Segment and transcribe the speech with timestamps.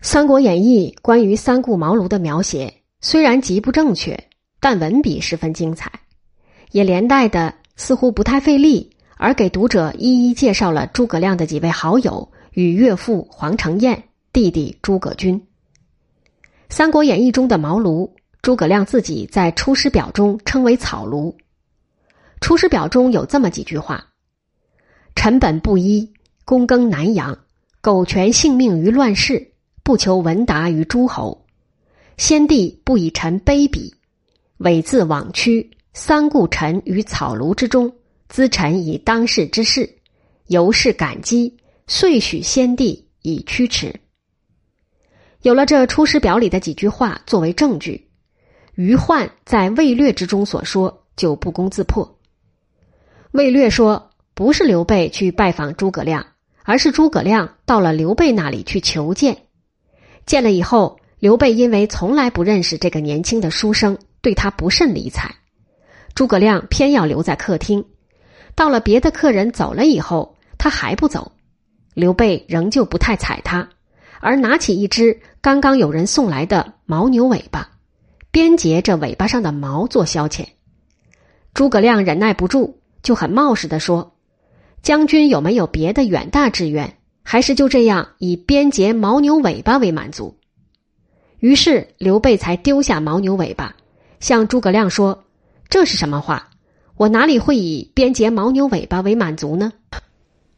[0.00, 4.16] 三国演义》关于三顾茅庐的描写虽然极不正确，
[4.60, 5.90] 但文笔十分精彩，
[6.70, 14.00] 也连带的似乎不太费力，而给读者一一介绍了诸葛亮的几位好友与岳父黄承彦、
[14.32, 15.36] 弟弟诸葛均。
[16.68, 18.08] 《三国演义》中的茅庐，
[18.40, 21.32] 诸葛亮自己在《出师表》中称为草庐。
[22.40, 24.06] 《出师表》中有这么几句话
[25.16, 26.12] ：“臣本布衣，
[26.46, 27.36] 躬耕南阳，
[27.80, 29.44] 苟全性命于乱世。”
[29.88, 31.46] 不求闻达于诸侯，
[32.18, 33.90] 先帝不以臣卑鄙，
[34.58, 37.90] 委自枉屈，三顾臣于草庐之中，
[38.30, 39.88] 咨臣以当世之事，
[40.48, 41.56] 由是感激，
[41.86, 43.98] 遂许先帝以驱驰。
[45.40, 48.10] 有了这《出师表》里的几句话作为证据，
[48.74, 52.18] 于焕在《魏略》之中所说就不攻自破。
[53.30, 56.26] 魏略说，不是刘备去拜访诸葛亮，
[56.62, 59.44] 而是诸葛亮到了刘备那里去求见。
[60.28, 65.34] 见了以后，刘备因为从来不认识这个年轻的书生，对他不甚理睬。
[66.14, 67.82] 诸葛亮偏要留在客厅，
[68.54, 71.32] 到了别的客人走了以后，他还不走。
[71.94, 73.66] 刘备仍旧不太睬他，
[74.20, 77.70] 而拿起一只刚刚有人送来的牦牛尾巴，
[78.30, 80.44] 编结这尾巴上的毛做消遣。
[81.54, 84.14] 诸葛亮忍耐不住，就很冒失的说
[84.82, 86.96] ：“将军有没有别的远大志愿？”
[87.30, 90.34] 还是就这样以编结牦牛尾巴为满足，
[91.40, 93.76] 于是刘备才丢下牦牛尾巴，
[94.18, 95.26] 向诸葛亮说
[95.68, 96.48] ：“这是什么话？
[96.96, 99.70] 我哪里会以编结牦牛尾巴为满足呢？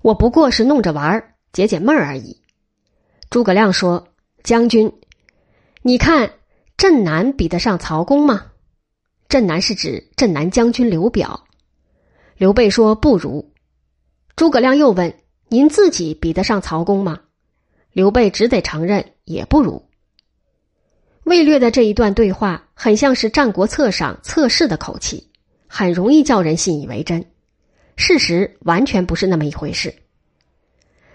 [0.00, 2.40] 我不过是弄着玩儿，解解闷儿而已。”
[3.30, 4.06] 诸葛亮说
[4.44, 4.92] ：“将军，
[5.82, 6.30] 你看
[6.76, 8.46] 镇南比得上曹公吗？
[9.28, 11.48] 镇南是指镇南将军刘表。”
[12.38, 13.52] 刘备说：“不如。”
[14.36, 15.12] 诸葛亮又问。
[15.52, 17.18] 您自己比得上曹公吗？
[17.92, 19.84] 刘备只得承认也不如。
[21.24, 25.28] 魏略的这一段对话很像是《战国策》上测试的口气，
[25.66, 27.24] 很容易叫人信以为真。
[27.96, 29.92] 事实完全不是那么一回事。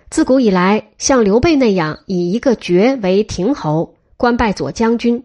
[0.09, 5.23] 自古以来，像刘备那样以一个爵为亭侯、官拜左将军、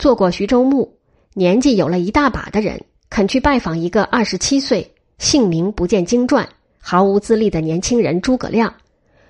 [0.00, 0.98] 做过徐州牧、
[1.34, 6.48] 年纪有了一大把的人，肯去拜访一个二十七岁、姓名不见经传。
[6.84, 8.74] 毫无资历的年轻人诸葛亮，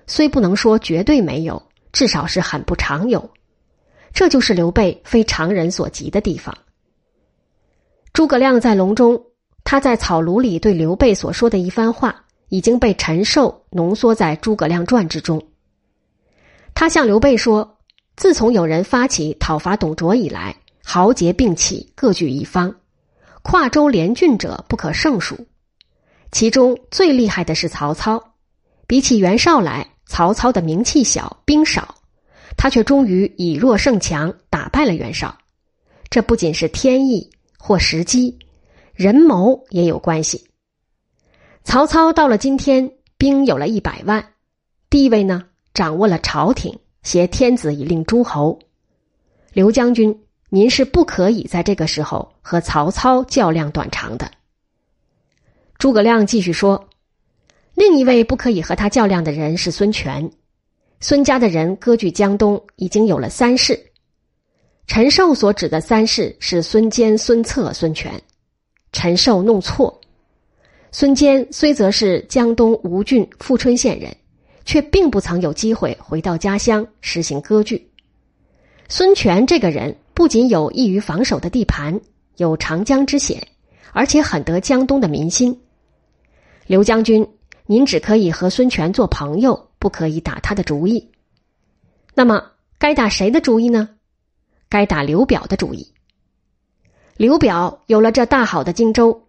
[0.06, 3.30] 虽不能说绝对没有，至少是很不常有。
[4.14, 6.56] 这就是刘备非常人所及的地方。
[8.14, 9.22] 诸葛亮在隆中，
[9.64, 15.42] 他在草庐里对刘备所说的一番话，已经被陈寿浓缩在《诸葛亮传》之中。
[16.74, 17.78] 他向刘备说
[18.16, 22.74] ：“自从有人发起讨伐董卓以来，豪杰并起，各据一方，
[23.42, 25.46] 跨州连郡者不可胜数。”
[26.32, 28.34] 其中最厉害的是曹操，
[28.86, 31.94] 比起袁绍来，曹操的名气小，兵少，
[32.56, 35.36] 他却终于以弱胜强，打败了袁绍。
[36.08, 38.38] 这不仅是天意或时机，
[38.94, 40.48] 人谋也有关系。
[41.64, 44.26] 曹操到了今天，兵有了一百万，
[44.88, 45.44] 地位呢，
[45.74, 48.58] 掌握了朝廷，挟天子以令诸侯。
[49.52, 50.18] 刘将军，
[50.48, 54.30] 您是不可以在这个时候和曹操较量短长的。
[55.82, 56.88] 诸葛亮继续说
[57.74, 60.30] ：“另一位不可以和他较量的人是孙权。
[61.00, 63.76] 孙家的人割据江东，已经有了三世。
[64.86, 68.12] 陈寿所指的三世是孙坚、孙策、孙权。
[68.92, 70.00] 陈寿弄错。
[70.92, 74.16] 孙坚虽则是江东吴郡富春县人，
[74.64, 77.90] 却并不曾有机会回到家乡实行割据。
[78.88, 82.00] 孙权这个人不仅有易于防守的地盘，
[82.36, 83.44] 有长江之险，
[83.90, 85.60] 而且很得江东的民心。”
[86.66, 87.28] 刘将军，
[87.66, 91.10] 您只可以和孙权做朋友，不可以打他的主意。
[92.14, 93.88] 那么，该打谁的主意呢？
[94.68, 95.92] 该打刘表的主意。
[97.16, 99.28] 刘表有了这大好的荆州，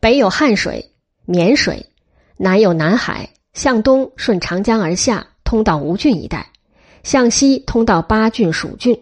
[0.00, 0.92] 北有汉水、
[1.26, 1.86] 沔水，
[2.36, 6.40] 南有南海，向东顺长江而下，通到吴郡一带；
[7.02, 9.00] 向西通到巴郡、蜀郡。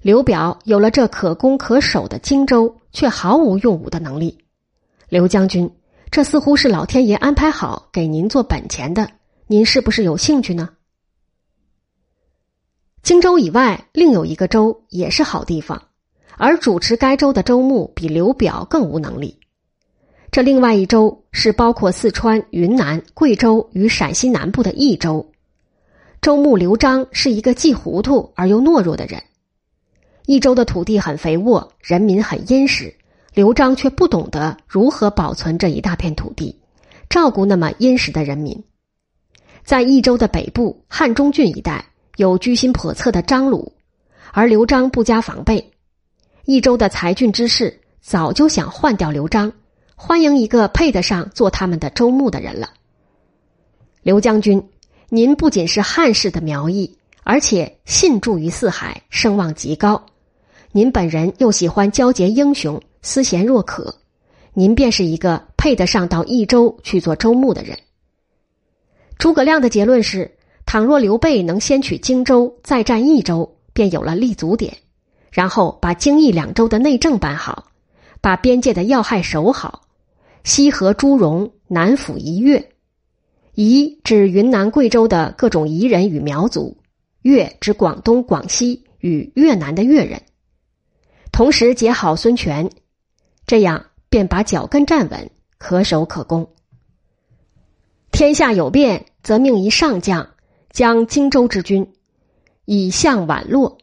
[0.00, 4.38] 刘表有了这可攻可守的荆州，却毫无用武的能力。
[5.08, 5.70] 刘将军。
[6.10, 9.12] 这似乎是老天爷安排好给您做本钱的，
[9.46, 10.70] 您是不是有兴趣呢？
[13.00, 15.84] 荆州以外另有一个州也是好地方，
[16.36, 19.38] 而主持该州的州牧比刘表更无能力。
[20.32, 25.30] 这另外一州是包括四川、云南、贵州与陕西南部的益州，
[26.20, 29.22] 州牧刘璋是一个既糊涂而又懦弱的人。
[30.26, 32.96] 益州的土地很肥沃，人民很殷实。
[33.32, 36.58] 刘璋却不懂得如何保存这一大片土地，
[37.08, 38.64] 照顾那么殷实的人民。
[39.62, 41.84] 在益州的北部汉中郡一带，
[42.16, 43.72] 有居心叵测的张鲁，
[44.32, 45.70] 而刘璋不加防备。
[46.44, 49.52] 益州的才俊之士早就想换掉刘璋，
[49.94, 52.70] 欢迎一个配得上做他们的州牧的人了。
[54.02, 54.60] 刘将军，
[55.08, 60.04] 您不仅是汉室的苗裔，而且信著于四海，声望极高。
[60.72, 63.96] 您本人又喜欢交结英雄，思贤若渴，
[64.52, 67.78] 您便是一个配得上到益州去做州牧的人。
[69.18, 70.36] 诸葛亮的结论是：
[70.66, 74.76] 倘若刘备能先取荆州，再占益州，便有了立足点。
[75.30, 77.68] 然后把荆益两州的内政办好，
[78.20, 79.82] 把边界的要害守好。
[80.42, 82.70] 西河朱荣，南抚夷越。
[83.54, 86.76] 夷指云南、贵州的各种彝人与苗族，
[87.22, 90.22] 越指广东、广西与越南的越人。
[91.30, 92.70] 同时结好孙权，
[93.50, 96.52] 这样便把脚跟站稳，可守可攻。
[98.12, 100.34] 天下有变，则命一上将
[100.70, 101.92] 将荆州之军，
[102.64, 103.78] 以向宛洛。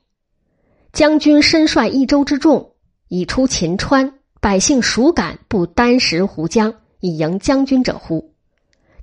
[0.94, 2.76] 将军身率益州之众，
[3.10, 8.34] 以出秦川，百姓孰敢不单食胡江以迎将军者乎？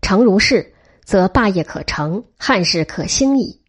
[0.00, 0.72] 诚如是，
[1.05, 3.61] 则霸业可成，汉室可兴矣。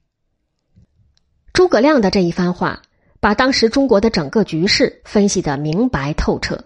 [1.52, 2.84] 诸葛亮的这一番话，
[3.20, 6.64] 把当时中国的整个局势分析的明白透彻，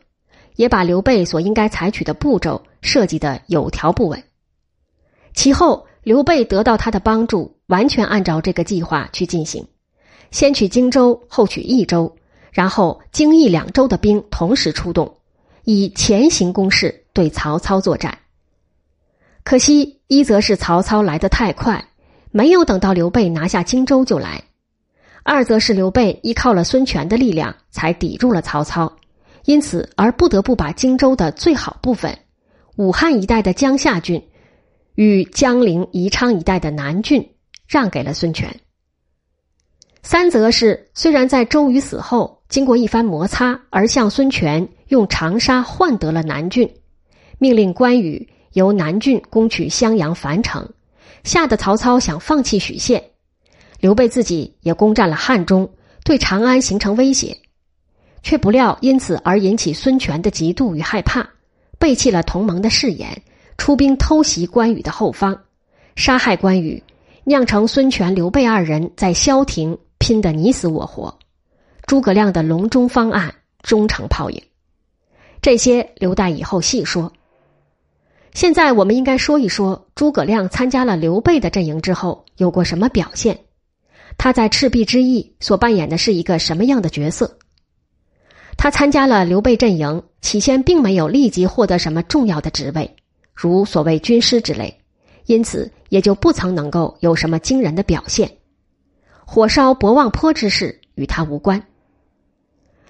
[0.60, 4.22] 也把刘备所应该采取的步骤设计的有条不紊。
[5.34, 9.66] 其后，刘备得到他的帮助，完全按照这个计划去进行。
[10.32, 12.14] 先取荆州，后取益州，
[12.52, 15.16] 然后荆益两州的兵同时出动，
[15.64, 18.20] 以前行攻势对曹操作战。
[19.46, 21.86] 可惜一则是曹操来得太快，
[22.32, 24.44] 没有等到刘备拿下荆州就来；
[25.24, 28.98] 二则是刘备依靠了孙权的力量才抵住了曹操，
[29.50, 32.16] 因此而不得不把荆州的最好部分——
[32.78, 34.24] 武汉一带的江夏郡
[34.94, 37.28] 与江陵宜昌一带的南郡
[37.68, 38.60] 让给了孙权。
[40.04, 46.72] 三则是虽然在周瑜死后经过一番摩擦，而向孙权用长沙换得了南郡，
[47.40, 50.70] 命令关羽由南郡攻取襄阳樊城，
[51.24, 53.04] 吓得曹操想放弃许县，
[53.80, 55.72] 刘备自己也攻占了汉中，
[56.04, 57.36] 对长安形成威胁，
[58.24, 61.28] 却不料因此而引起孙权的嫉妒与害怕，
[61.78, 63.22] 背弃了同盟的誓言，
[63.58, 65.40] 出兵偷袭关羽的后方，
[65.96, 66.84] 杀害关羽，
[67.24, 69.78] 酿成孙权、刘备二人在萧亭。
[70.02, 71.20] 拼得你死我活，
[71.86, 74.42] 诸葛亮的隆中方案终成泡影。
[75.42, 77.12] 这些留待以后细说。
[78.34, 83.38] 现在我们应该说一说诸葛亮参加了刘备的阵营之后有过什么表现，
[84.18, 87.39] 他在赤壁之役所扮演的是一个什么样的角色？
[88.62, 92.94] 他参加了刘备阵营，起先并没有立即获得什么重要的职位，
[93.34, 94.78] 如所谓军师之类，
[95.28, 98.30] 因此也就不曾能够有什么惊人的表现。
[99.26, 101.64] 火烧博望坡之事与他无关。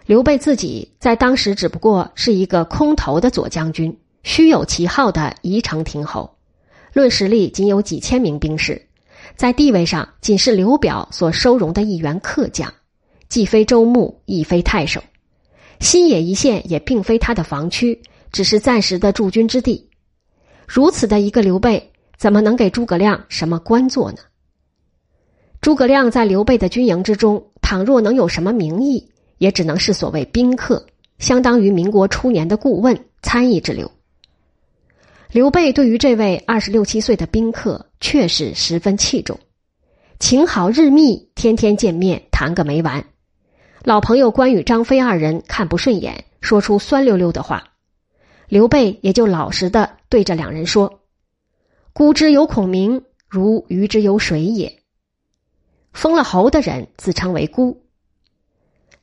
[0.07, 6.35] 刘备自己在当时只不过是一个空头的左将军，虚有其号的宜城亭侯，
[6.93, 8.81] 论实力仅有几千名兵士，
[9.35, 12.73] 在地位上仅是刘表所收容的一员客将，
[13.27, 14.99] 既非州牧，亦非太守，
[15.79, 19.89] 新野一线也并非他的防区，只是暂时的驻军之地。
[20.67, 24.17] 如此的一个刘备，怎么能给诸葛亮什么官做呢？
[25.61, 30.85] 诸葛亮在刘备的军营之中，倘若能有什么名义，也只能是所谓宾客，
[31.17, 33.89] 相当于民国初年的顾问、参议之流。
[35.31, 39.39] 刘备对于这位二十六七岁的宾客，确实十分器重，
[40.19, 43.05] 情好日密，天天见面谈个没完。
[43.83, 47.71] 老朋友关羽、张飞二人看不顺眼，说出酸溜溜的话，
[48.49, 50.99] 刘备也就老实的对着两人说
[51.93, 54.79] ：“孤之有孔明，如鱼之有水也。”
[55.93, 57.81] 封了侯的人自称为孤。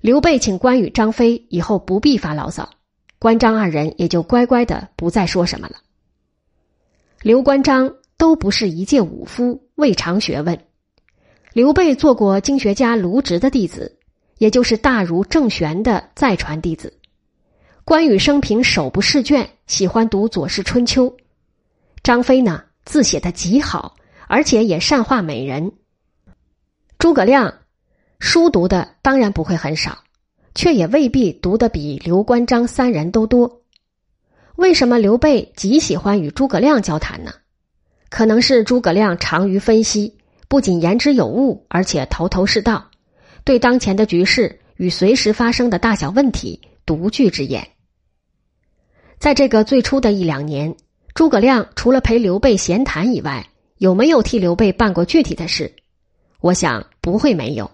[0.01, 2.69] 刘备请关羽、张飞以后不必发牢骚，
[3.19, 5.77] 关张二人也就乖乖的不再说什么了。
[7.23, 10.59] 刘关张都不是一介武夫，未尝学问。
[11.55, 13.99] 刘备做过经学家卢植的弟子，
[14.39, 16.93] 也就是大儒郑玄的再传弟子。
[17.85, 21.11] 关羽生平手不释卷，喜欢读《左氏春秋》。
[22.03, 25.73] 张飞呢，字写的极好，而且也善画美人。
[26.99, 27.59] 诸葛亮
[28.19, 29.99] 书读的当然不会很少，
[30.55, 33.63] 却也未必读的比刘关张三人都多。
[34.57, 37.33] 为什么刘备极喜欢与诸葛亮交谈呢？
[38.09, 40.17] 可能是诸葛亮长于分析，
[40.49, 42.86] 不仅言之有物，而且头头是道，
[43.47, 47.69] 对当前的局势与随时发生的大小问题独具之言。
[49.21, 50.75] 在这个最初的一两年，
[51.15, 53.47] 诸葛亮除了陪刘备闲谈以外，
[53.79, 55.77] 有没有替刘备办过具体的事？
[56.41, 57.71] 我想不会没有。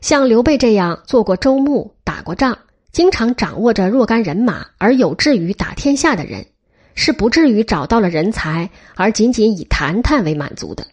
[0.00, 2.56] 像刘备这样做过州牧、打过仗、
[2.92, 6.46] 经常掌握着若干人马而有志于打天下的人，
[6.94, 10.86] 是不至于找到了人才而仅仅以谈谈为满足的。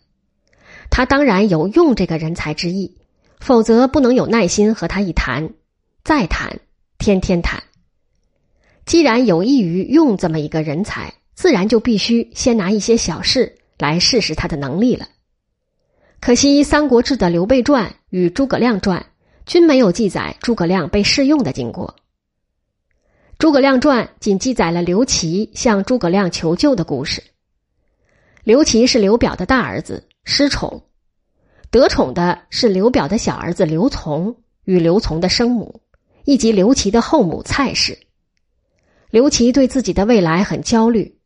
[0.90, 2.98] 他当然有用这个人才之意，
[3.40, 5.54] 否则不能有耐心和他一谈，
[6.04, 6.60] 再谈，
[6.98, 7.64] 天天谈。
[8.86, 15.08] 既然有益于用这么一个人才，自然就必须先拿一些小事来试试他的能力了。
[16.20, 19.06] 可惜《三国志》的刘备传与诸葛亮传
[19.46, 21.96] 均没有记载诸葛亮被试用的经过。
[23.38, 27.22] 诸葛亮传仅记载了刘琦向诸葛亮求救的故事。
[28.44, 30.84] 刘琦是刘表的大儿子，失宠，
[31.76, 35.82] 得宠的是刘表的小儿子刘琮与刘琮的生母，
[36.24, 38.00] 以及刘琦的后母蔡氏。
[39.10, 41.18] 刘琦对自己的未来很焦虑，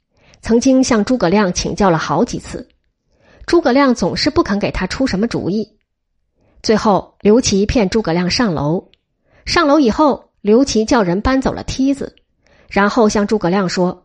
[0.41, 2.67] 曾经向诸葛亮请教了好几次，
[3.45, 5.77] 诸葛亮总是不肯给他出什么主意。
[6.63, 8.89] 最后，刘琦骗诸葛亮上楼，
[9.45, 12.15] 上楼以后，刘琦叫人搬走了梯子，
[12.67, 14.01] 然后向诸葛亮说：“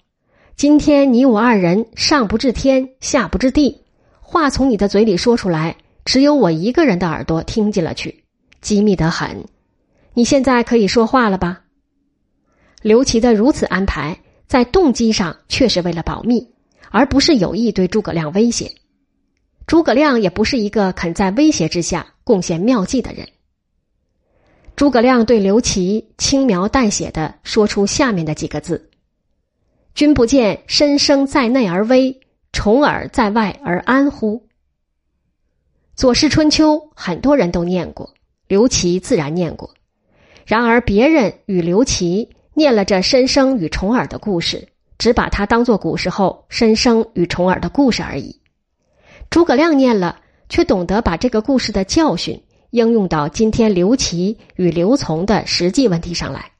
[0.56, 3.80] 今天你我二人上不至天，下不至地，
[4.20, 5.74] 话从你的嘴里说出来，
[6.04, 8.24] 只有我一个人的耳朵听进了去，
[8.60, 9.46] 机密得很。
[10.12, 11.62] 你现在可以说话了吧？”
[12.82, 16.46] 刘琦的如此安排，在动机上却是为了保密，
[16.90, 18.70] 而不是有意对诸葛亮威胁。
[19.66, 23.26] 诸葛亮也不是一个肯在威胁之下贡献妙计的人。
[24.76, 28.90] 诸葛亮对刘琦轻描淡写的说出下面的几个字
[29.94, 32.20] ：“君不见申生在内而危，
[32.52, 34.36] 重耳在外而安乎？”
[35.96, 38.12] 《左氏春秋》很多人都念过，
[38.48, 39.72] 刘琦自然念过，
[40.44, 42.30] 然而别人与刘琦。
[42.56, 48.40] 念了这申生与重耳的故事，只把它当做古时候申生与重耳的故事而已。
[49.28, 56.52] 诸葛亮念了，却懂得把这个故事的教训应用到今天刘琦与刘琮的实际问题上来。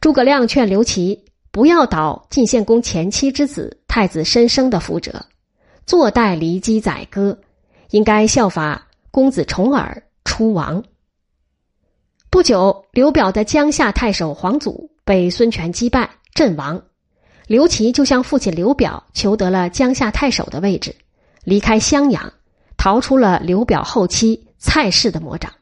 [0.00, 5.26] 诸葛亮劝刘琦不要倒晋献公前妻之子太子申生的覆辙，
[5.84, 7.38] 坐待骊姬宰割，
[7.90, 10.82] 应该效法公子重耳出王。
[12.30, 16.82] 不久，刘表的江夏太守黄祖被孙权击败阵亡，
[17.46, 20.96] 刘琦就向父亲刘表求得了江夏太守的位置，
[21.44, 22.32] 离开襄阳，
[22.76, 25.52] 逃出了刘表后期蔡氏的魔掌。